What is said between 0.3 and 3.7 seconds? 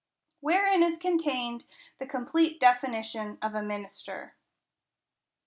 Wherein is contained the complete definition of a